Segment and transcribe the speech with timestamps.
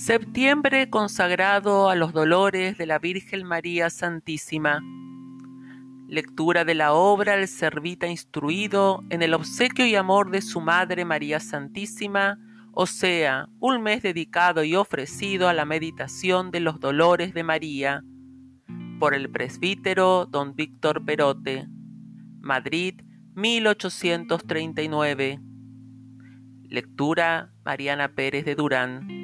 [0.00, 4.80] Septiembre consagrado a los dolores de la Virgen María Santísima.
[6.08, 11.04] Lectura de la obra El Servita Instruido en el obsequio y amor de su Madre
[11.04, 12.38] María Santísima,
[12.72, 18.02] o sea, un mes dedicado y ofrecido a la meditación de los dolores de María,
[18.98, 21.68] por el presbítero don Víctor Perote,
[22.40, 23.02] Madrid,
[23.34, 25.40] 1839.
[26.70, 29.19] Lectura Mariana Pérez de Durán.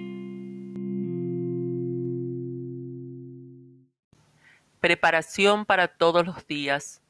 [4.87, 7.03] Preparación para todos los días.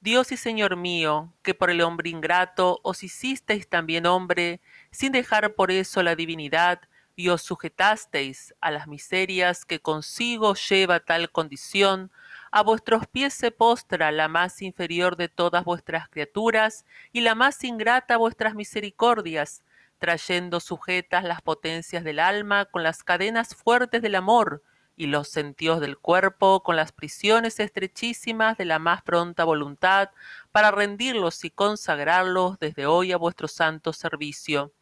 [0.00, 4.60] Dios y Señor mío, que por el hombre ingrato os hicisteis también hombre,
[4.92, 6.82] sin dejar por eso la divinidad,
[7.16, 12.12] y os sujetasteis a las miserias que consigo lleva tal condición,
[12.52, 17.64] a vuestros pies se postra la más inferior de todas vuestras criaturas y la más
[17.64, 19.64] ingrata vuestras misericordias,
[19.98, 24.62] trayendo sujetas las potencias del alma con las cadenas fuertes del amor,
[25.00, 30.10] y los sentidos del cuerpo con las prisiones estrechísimas de la más pronta voluntad
[30.52, 34.74] para rendirlos y consagrarlos desde hoy a vuestro santo servicio.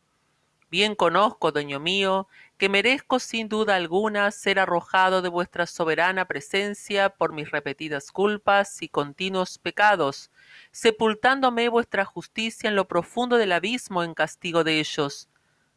[0.73, 7.11] Bien conozco, dueño mío, que merezco sin duda alguna ser arrojado de vuestra soberana presencia
[7.11, 10.33] por mis repetidas culpas y continuos pecados,
[10.73, 15.29] sepultándome vuestra justicia en lo profundo del abismo en castigo de ellos.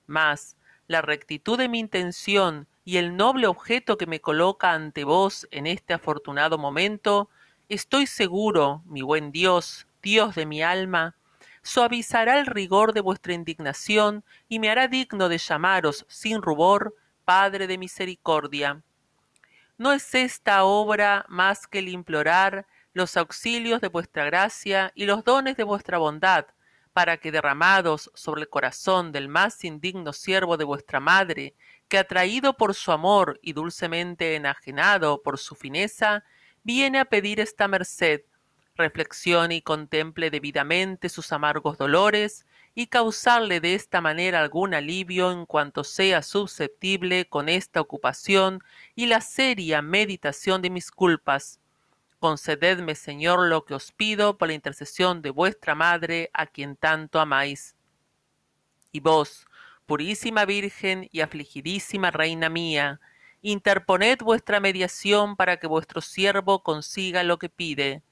[0.08, 0.58] Mas
[0.92, 5.66] la rectitud de mi intención y el noble objeto que me coloca ante vos en
[5.66, 7.30] este afortunado momento,
[7.70, 11.16] estoy seguro, mi buen Dios, Dios de mi alma,
[11.64, 17.68] suavizará el rigor de vuestra indignación y me hará digno de llamaros sin rubor Padre
[17.68, 18.82] de misericordia.
[19.78, 25.24] ¿No es esta obra más que el implorar los auxilios de vuestra gracia y los
[25.24, 26.46] dones de vuestra bondad,
[26.94, 31.56] para que derramados sobre el corazón del más indigno siervo de vuestra madre,
[31.88, 36.24] que atraído por su amor y dulcemente enajenado por su fineza,
[36.64, 38.22] viene a pedir esta merced,
[38.76, 45.46] reflexione y contemple debidamente sus amargos dolores, y causarle de esta manera algún alivio en
[45.46, 48.64] cuanto sea susceptible con esta ocupación
[48.96, 51.60] y la seria meditación de mis culpas,
[52.22, 57.20] Concededme, Señor, lo que os pido por la intercesión de vuestra Madre, a quien tanto
[57.20, 57.76] amáis.
[58.92, 59.48] Y vos,
[59.88, 63.00] purísima Virgen y afligidísima Reina mía,
[63.42, 68.04] interponed vuestra mediación para que vuestro siervo consiga lo que pide.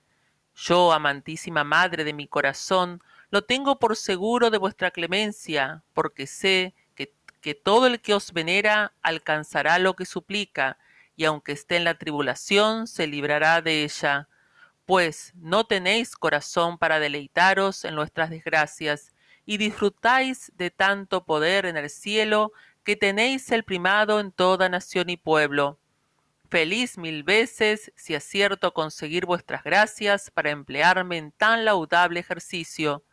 [0.56, 6.74] Yo, amantísima Madre de mi corazón, lo tengo por seguro de vuestra clemencia, porque sé
[6.96, 10.78] que, que todo el que os venera alcanzará lo que suplica,
[11.19, 14.30] y aunque esté en la tribulación, se librará de ella.
[14.85, 19.13] Pues no tenéis corazón para deleitaros en nuestras desgracias,
[19.46, 22.53] y disfrutáis de tanto poder en el cielo,
[22.85, 25.78] que tenéis el primado en toda nación y pueblo.
[26.50, 33.03] Feliz mil veces si acierto conseguir vuestras gracias para emplearme en tan laudable ejercicio.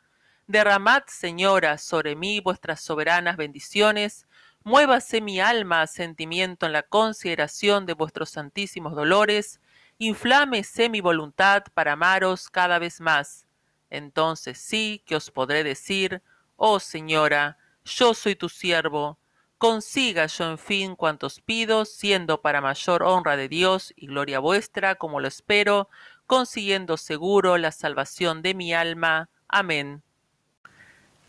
[0.46, 4.28] Derramad, Señora, sobre mí vuestras soberanas bendiciones,
[4.66, 9.60] muévase mi alma a sentimiento en la consideración de vuestros santísimos dolores,
[9.98, 13.46] inflámese mi voluntad para amaros cada vez más.
[13.90, 16.20] Entonces sí que os podré decir,
[16.56, 19.20] oh Señora, yo soy tu siervo,
[19.56, 24.96] consiga yo en fin cuantos pido, siendo para mayor honra de Dios y gloria vuestra,
[24.96, 25.88] como lo espero,
[26.26, 29.28] consiguiendo seguro la salvación de mi alma.
[29.46, 30.02] Amén.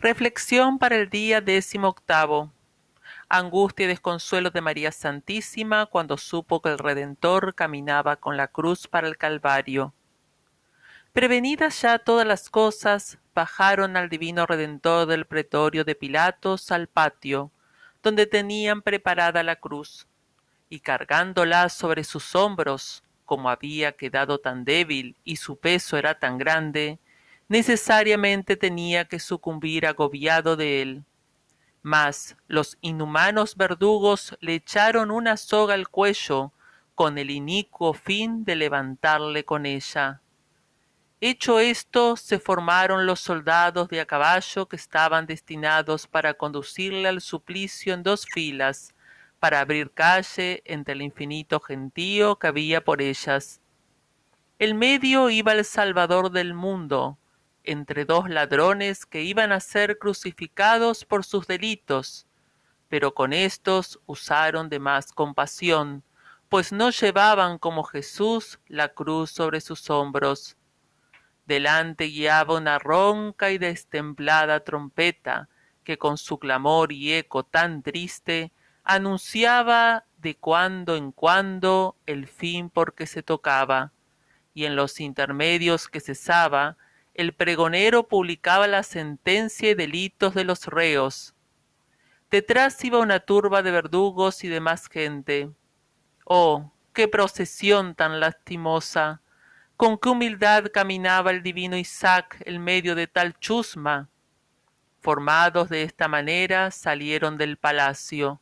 [0.00, 2.52] Reflexión para el día décimo octavo
[3.28, 8.88] angustia y desconsuelo de María Santísima cuando supo que el Redentor caminaba con la cruz
[8.88, 9.92] para el Calvario.
[11.12, 17.50] Prevenidas ya todas las cosas, bajaron al divino Redentor del pretorio de Pilatos al patio,
[18.02, 20.06] donde tenían preparada la cruz,
[20.70, 26.38] y cargándola sobre sus hombros, como había quedado tan débil y su peso era tan
[26.38, 26.98] grande,
[27.48, 31.04] necesariamente tenía que sucumbir agobiado de él
[31.88, 36.52] mas los inhumanos verdugos le echaron una soga al cuello
[36.94, 40.20] con el inicuo fin de levantarle con ella.
[41.22, 47.22] Hecho esto, se formaron los soldados de a caballo que estaban destinados para conducirle al
[47.22, 48.94] suplicio en dos filas,
[49.40, 53.62] para abrir calle entre el infinito gentío que había por ellas.
[54.58, 57.16] El medio iba el Salvador del mundo,
[57.68, 62.26] entre dos ladrones que iban a ser crucificados por sus delitos,
[62.88, 66.02] pero con éstos usaron de más compasión,
[66.48, 70.56] pues no llevaban como Jesús la cruz sobre sus hombros.
[71.44, 75.50] Delante guiaba una ronca y destemplada trompeta,
[75.84, 78.50] que con su clamor y eco tan triste
[78.82, 83.92] anunciaba de cuando en cuando el fin por que se tocaba,
[84.54, 86.78] y en los intermedios que cesaba,
[87.18, 91.34] el pregonero publicaba la sentencia y delitos de los reos.
[92.30, 95.50] Detrás iba una turba de verdugos y demás gente.
[96.24, 99.20] Oh, qué procesión tan lastimosa.
[99.76, 104.08] Con qué humildad caminaba el divino Isaac en medio de tal chusma.
[105.00, 108.40] Formados de esta manera salieron del palacio.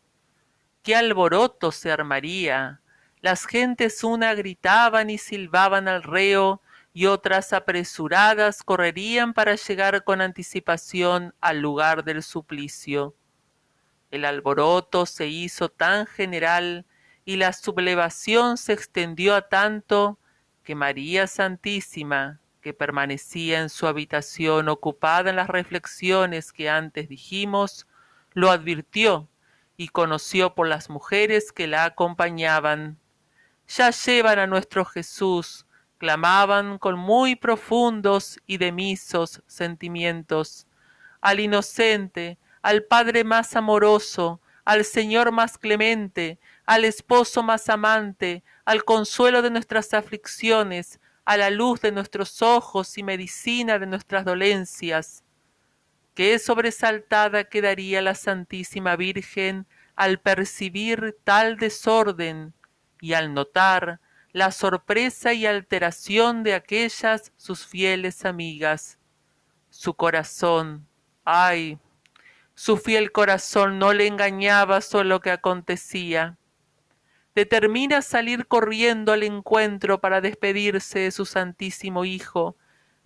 [0.82, 2.82] ¡Qué alboroto se armaría!
[3.22, 6.60] Las gentes una gritaban y silbaban al reo
[6.96, 13.14] y otras apresuradas correrían para llegar con anticipación al lugar del suplicio.
[14.10, 16.86] El alboroto se hizo tan general
[17.26, 20.18] y la sublevación se extendió a tanto
[20.62, 27.86] que María Santísima, que permanecía en su habitación ocupada en las reflexiones que antes dijimos,
[28.32, 29.28] lo advirtió
[29.76, 32.98] y conoció por las mujeres que la acompañaban.
[33.68, 35.65] Ya llevan a nuestro Jesús,
[35.98, 40.66] clamaban con muy profundos y demisos sentimientos,
[41.20, 48.84] al inocente, al Padre más amoroso, al Señor más clemente, al esposo más amante, al
[48.84, 55.24] consuelo de nuestras aflicciones, a la luz de nuestros ojos y medicina de nuestras dolencias.
[56.14, 59.66] Qué sobresaltada quedaría la Santísima Virgen
[59.96, 62.54] al percibir tal desorden
[63.00, 64.00] y al notar
[64.36, 68.98] la sorpresa y alteración de aquellas sus fieles amigas.
[69.70, 70.86] Su corazón,
[71.24, 71.78] ay,
[72.54, 76.36] su fiel corazón no le engañaba sobre lo que acontecía
[77.34, 82.56] determina salir corriendo al encuentro para despedirse de su santísimo Hijo.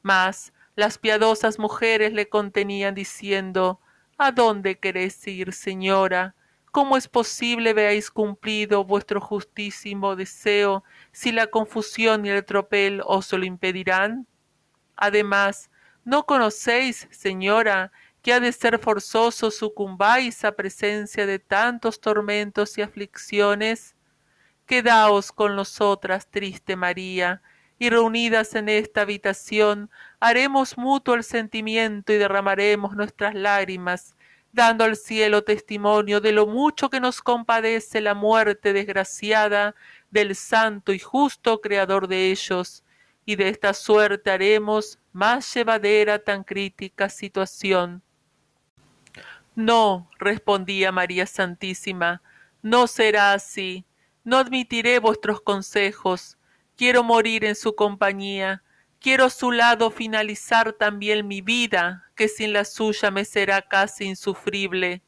[0.03, 3.81] Mas las piadosas mujeres le contenían diciendo
[4.19, 6.35] ¿A dónde queréis ir, señora?
[6.73, 13.33] ¿Cómo es posible veáis cumplido vuestro justísimo deseo si la confusión y el tropel os
[13.33, 14.29] lo impedirán?
[14.95, 15.69] Además,
[16.05, 17.91] ¿no conocéis, señora,
[18.23, 23.97] que ha de ser forzoso sucumbáis a presencia de tantos tormentos y aflicciones?
[24.65, 27.43] Quedaos con nosotras, triste María,
[27.81, 29.91] y reunidas en esta habitación
[30.21, 34.15] haremos mutuo el sentimiento y derramaremos nuestras lágrimas,
[34.53, 39.75] dando al cielo testimonio de lo mucho que nos compadece la muerte desgraciada
[40.11, 42.85] del santo y justo Creador de ellos,
[43.25, 48.03] y de esta suerte haremos más llevadera tan crítica situación.
[49.55, 52.23] No, respondía María Santísima,
[52.63, 53.85] no será así.
[54.23, 56.37] No admitiré vuestros consejos,
[56.77, 58.63] quiero morir en su compañía,
[59.01, 64.05] quiero a su lado finalizar también mi vida, que sin la suya me será casi
[64.05, 65.03] insufrible.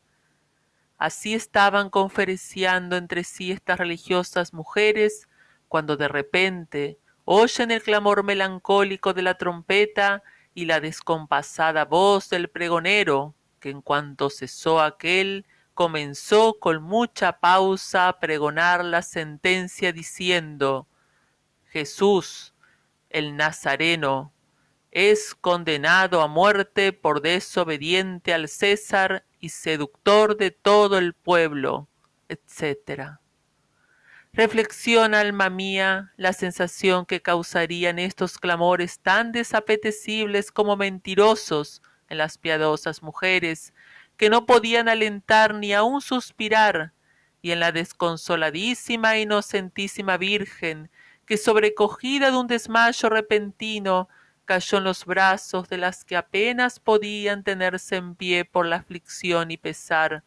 [0.99, 5.29] Así estaban conferenciando entre sí estas religiosas mujeres,
[5.69, 10.23] cuando de repente oyen el clamor melancólico de la trompeta
[10.55, 18.09] y la descompasada voz del pregonero, que en cuanto cesó aquel, comenzó con mucha pausa
[18.09, 20.87] a pregonar la sentencia diciendo
[21.65, 22.52] Jesús,
[23.13, 24.33] el Nazareno,
[24.91, 31.89] es condenado a muerte por desobediente al César y seductor de todo el pueblo,
[32.29, 33.19] etc.
[34.35, 42.39] Reflexiona, alma mía, la sensación que causarían estos clamores tan desapetecibles como mentirosos en las
[42.39, 43.73] piadosas mujeres
[44.17, 46.93] que no podían alentar ni aun suspirar,
[47.41, 50.91] y en la desconsoladísima e inocentísima Virgen,
[51.33, 54.11] que sobrecogida de un desmayo repentino,
[54.45, 59.51] cayó en los brazos de las que apenas podían tenerse en pie por la aflicción
[59.51, 60.25] y pesar.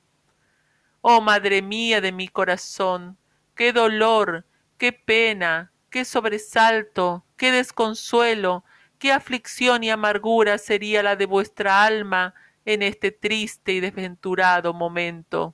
[1.01, 3.19] Oh Madre mía de mi corazón,
[3.53, 4.47] qué dolor,
[4.79, 8.63] qué pena, qué sobresalto, qué desconsuelo,
[8.97, 12.33] qué aflicción y amargura sería la de vuestra alma
[12.65, 15.53] en este triste y desventurado momento.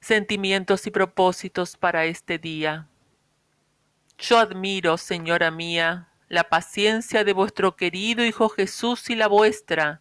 [0.00, 2.88] Sentimientos y propósitos para este día.
[4.18, 10.00] Yo admiro, señora mía, la paciencia de vuestro querido Hijo Jesús y la vuestra,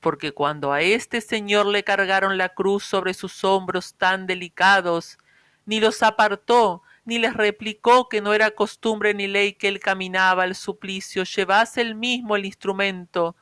[0.00, 5.16] porque cuando a este Señor le cargaron la cruz sobre sus hombros tan delicados,
[5.64, 10.42] ni los apartó, ni les replicó que no era costumbre ni ley que él caminaba
[10.42, 13.34] al suplicio llevase él mismo el instrumento,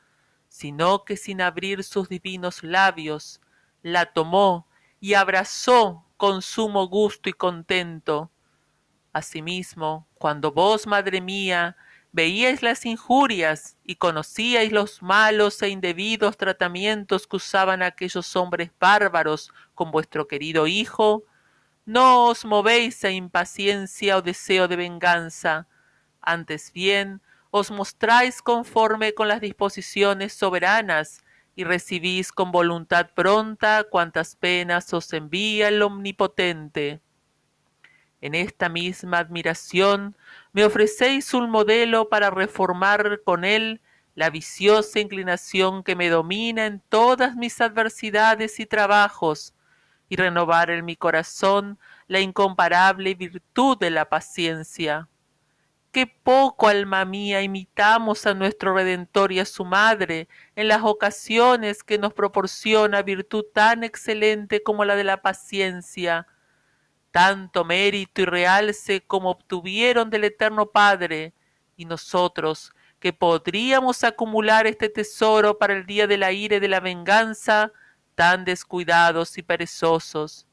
[0.47, 3.41] sino que sin abrir sus divinos labios,
[3.81, 4.67] la tomó
[5.01, 8.31] y abrazó con sumo gusto y contento.
[9.13, 11.77] Asimismo, cuando vos, madre mía,
[12.11, 19.51] veíais las injurias y conocíais los malos e indebidos tratamientos que usaban aquellos hombres bárbaros
[19.75, 21.23] con vuestro querido hijo,
[21.85, 25.67] no os movéis a impaciencia o deseo de venganza,
[26.21, 31.23] antes bien os mostráis conforme con las disposiciones soberanas
[31.55, 36.99] y recibís con voluntad pronta cuantas penas os envía el Omnipotente.
[38.23, 40.15] En esta misma admiración
[40.53, 43.81] me ofrecéis un modelo para reformar con él
[44.15, 49.53] la viciosa inclinación que me domina en todas mis adversidades y trabajos,
[50.07, 51.77] y renovar en mi corazón
[52.07, 55.09] la incomparable virtud de la paciencia.
[55.91, 61.83] Qué poco, alma mía, imitamos a nuestro Redentor y a su Madre en las ocasiones
[61.83, 66.25] que nos proporciona virtud tan excelente como la de la paciencia,
[67.13, 71.35] tanto mérito y realce como obtuvieron del Eterno Padre,
[71.77, 76.67] y nosotros, que podríamos acumular este tesoro para el día de la ira y de
[76.67, 77.71] la venganza,
[78.15, 80.47] tan descuidados y perezosos.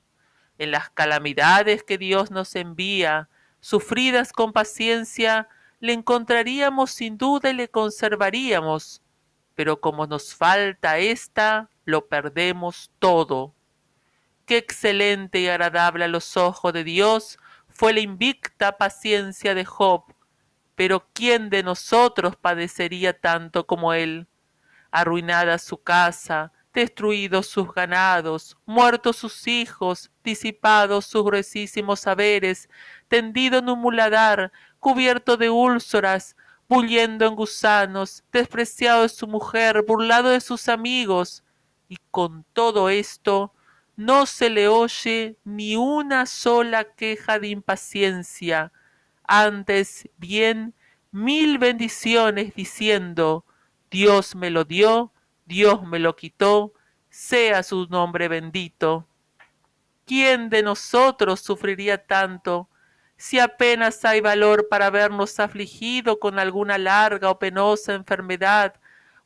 [0.59, 5.49] En las calamidades que Dios nos envía, sufridas con paciencia,
[5.79, 9.01] le encontraríamos sin duda y le conservaríamos,
[9.55, 13.55] pero como nos falta ésta, lo perdemos todo.
[14.51, 17.39] Qué excelente y agradable a los ojos de Dios
[17.69, 20.13] fue la invicta paciencia de Job,
[20.75, 24.27] pero ¿quién de nosotros padecería tanto como él?
[24.91, 32.69] Arruinada su casa, destruidos sus ganados, muertos sus hijos, disipados sus gruesísimos saberes,
[33.07, 36.35] tendido en un muladar, cubierto de úlceras,
[36.69, 41.45] bulliendo en gusanos, despreciado de su mujer, burlado de sus amigos,
[41.89, 43.55] y con todo esto
[44.01, 48.73] no se le oye ni una sola queja de impaciencia,
[49.25, 50.73] antes bien
[51.11, 53.45] mil bendiciones diciendo
[53.91, 55.13] Dios me lo dio,
[55.45, 56.73] Dios me lo quitó,
[57.11, 59.07] sea su nombre bendito.
[60.07, 62.71] ¿Quién de nosotros sufriría tanto
[63.19, 68.80] si apenas hay valor para vernos afligido con alguna larga o penosa enfermedad,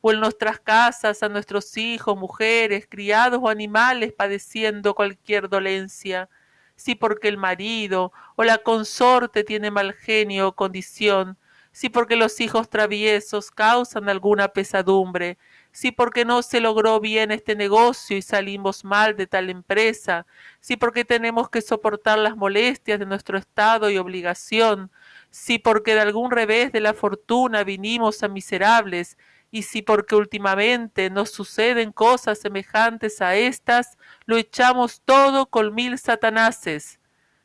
[0.07, 6.29] o en nuestras casas a nuestros hijos, mujeres, criados o animales padeciendo cualquier dolencia?
[6.75, 11.39] Si porque el marido o la consorte tiene mal genio o condición,
[11.71, 15.39] si porque los hijos traviesos causan alguna pesadumbre,
[15.71, 20.27] si porque no se logró bien este negocio y salimos mal de tal empresa,
[20.59, 24.91] si porque tenemos que soportar las molestias de nuestro estado y obligación,
[25.31, 29.17] si porque de algún revés de la fortuna vinimos a miserables,
[29.55, 35.97] y si porque últimamente nos suceden cosas semejantes a estas, lo echamos todo con mil
[35.97, 36.99] satanases,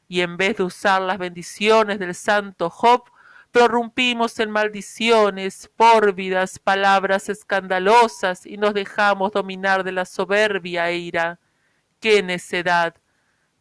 [0.09, 3.05] y en vez de usar las bendiciones del santo Job,
[3.53, 11.39] prorrumpimos en maldiciones, pórvidas, palabras escandalosas y nos dejamos dominar de la soberbia ira.
[12.01, 12.97] ¡Qué necedad!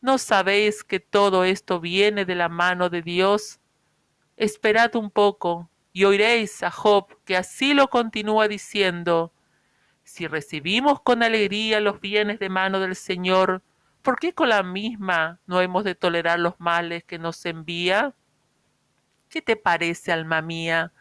[0.01, 3.59] ¿No sabéis que todo esto viene de la mano de Dios?
[4.37, 9.33] Esperad un poco y oiréis a Job que así lo continúa diciendo.
[10.05, 13.61] Si recibimos con alegría los bienes de mano del Señor,
[14.01, 18.15] ¿por qué con la misma no hemos de tolerar los males que nos envía?
[19.27, 20.93] ¿Qué te parece, alma mía?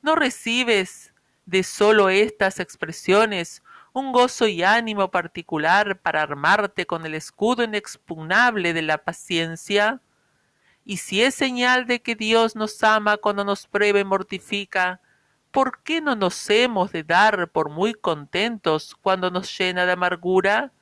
[0.00, 1.12] ¿No recibes
[1.44, 3.62] de solo estas expresiones
[3.92, 10.00] un gozo y ánimo particular para armarte con el escudo inexpugnable de la paciencia?
[10.88, 15.02] Y si es señal de que Dios nos ama cuando nos prueba y mortifica,
[15.50, 20.72] ¿por qué no nos hemos de dar por muy contentos cuando nos llena de amargura?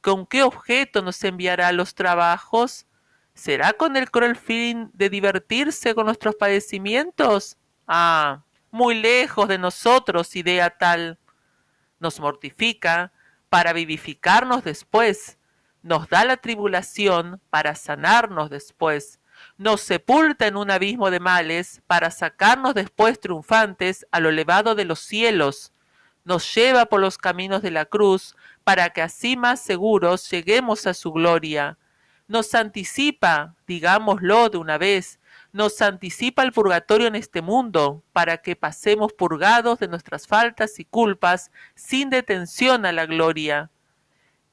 [0.00, 2.86] ¿Con qué objeto nos enviará los trabajos?
[3.34, 7.58] ¿Será con el cruel fin de divertirse con nuestros padecimientos?
[7.86, 11.18] Ah, muy lejos de nosotros idea tal.
[12.00, 13.12] Nos mortifica
[13.50, 15.36] para vivificarnos después,
[15.82, 19.20] nos da la tribulación para sanarnos después,
[19.56, 24.84] nos sepulta en un abismo de males para sacarnos después triunfantes a lo elevado de
[24.84, 25.72] los cielos,
[26.24, 30.94] nos lleva por los caminos de la cruz para que así más seguros lleguemos a
[30.94, 31.78] su gloria
[32.28, 35.20] nos anticipa, digámoslo de una vez,
[35.52, 40.84] nos anticipa el purgatorio en este mundo, para que pasemos purgados de nuestras faltas y
[40.84, 43.70] culpas sin detención a la gloria.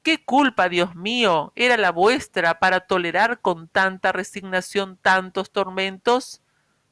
[0.04, 6.42] ¿Qué culpa, Dios mío, era la vuestra para tolerar con tanta resignación tantos tormentos?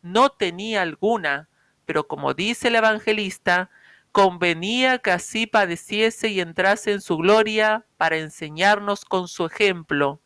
[0.00, 1.50] No tenía alguna,
[1.85, 3.69] pero como dice el evangelista,
[4.12, 10.23] convenía que así padeciese y entrase en su gloria para enseñarnos con su ejemplo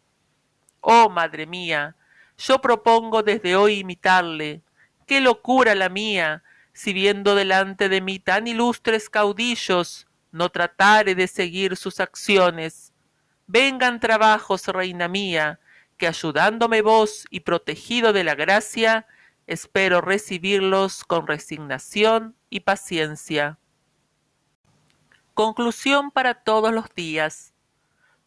[0.80, 1.96] Oh, madre mía,
[2.38, 4.62] yo propongo desde hoy imitarle.
[5.08, 10.05] qué locura la mía, si viendo delante de mí tan ilustres caudillos,
[10.36, 12.92] no tratare de seguir sus acciones.
[13.46, 15.58] Vengan trabajos, reina mía,
[15.96, 19.06] que ayudándome vos y protegido de la gracia,
[19.46, 23.58] espero recibirlos con resignación y paciencia.
[25.34, 27.54] Conclusión para todos los días.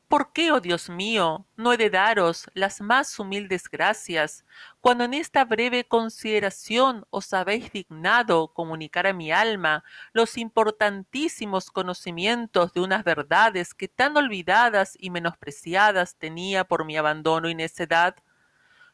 [0.09, 4.43] ¿Por qué, oh Dios mío, no he de daros las más humildes gracias,
[4.81, 12.73] cuando en esta breve consideración os habéis dignado comunicar a mi alma los importantísimos conocimientos
[12.73, 18.15] de unas verdades que tan olvidadas y menospreciadas tenía por mi abandono y necedad?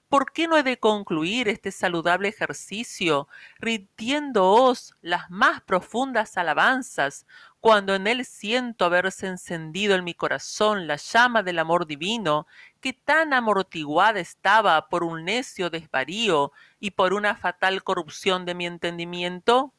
[0.10, 7.26] ¿Por qué no he de concluir este saludable ejercicio rindiéndoos las más profundas alabanzas,
[7.60, 12.46] cuando en él siento haberse encendido en mi corazón la llama del amor divino,
[12.82, 18.68] que tan amortiguada estaba por un necio desvarío y por una fatal corrupción de mi
[18.68, 19.74] entendimiento?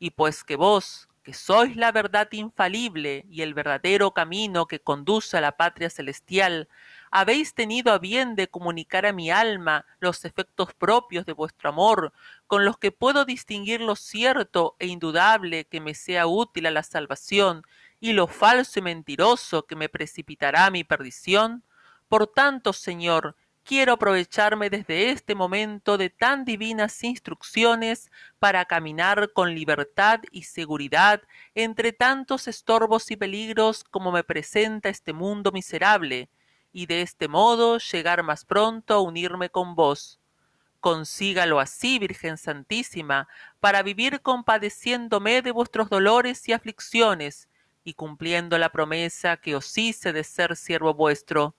[0.00, 5.36] Y pues que vos, que sois la verdad infalible y el verdadero camino que conduce
[5.36, 6.68] a la patria celestial,
[7.16, 12.12] habéis tenido a bien de comunicar a mi alma los efectos propios de vuestro amor,
[12.48, 16.82] con los que puedo distinguir lo cierto e indudable que me sea útil a la
[16.82, 17.62] salvación,
[18.00, 21.62] y lo falso y mentiroso que me precipitará a mi perdición?
[22.08, 29.54] Por tanto, Señor, quiero aprovecharme desde este momento de tan divinas instrucciones para caminar con
[29.54, 31.22] libertad y seguridad
[31.54, 36.28] entre tantos estorbos y peligros como me presenta este mundo miserable,
[36.74, 40.20] y de este modo llegar más pronto a unirme con vos.
[40.80, 43.28] Consígalo así, Virgen Santísima,
[43.60, 47.48] para vivir compadeciéndome de vuestros dolores y aflicciones,
[47.84, 51.54] y cumpliendo la promesa que os hice de ser siervo vuestro.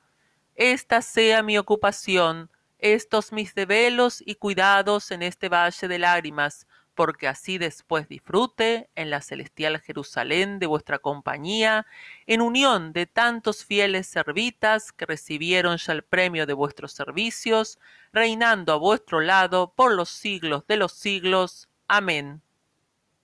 [0.53, 7.27] Esta sea mi ocupación, estos mis develos y cuidados en este valle de lágrimas, porque
[7.27, 11.85] así después disfrute en la celestial Jerusalén de vuestra compañía,
[12.25, 17.79] en unión de tantos fieles servitas que recibieron ya el premio de vuestros servicios,
[18.13, 21.69] reinando a vuestro lado por los siglos de los siglos.
[21.87, 22.41] Amén.